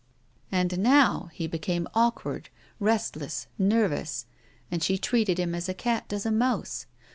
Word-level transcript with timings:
And 0.51 0.79
now 0.79 1.29
he 1.31 1.45
became 1.45 1.87
awkward, 1.93 2.49
restless, 2.79 3.45
nervous, 3.59 4.25
and 4.71 4.81
she 4.81 4.97
treated 4.97 5.37
him 5.37 5.53
as 5.53 5.69
a 5.69 5.75
cat 5.75 6.07
does 6.07 6.25
a 6.25 6.31
mouse. 6.31 6.87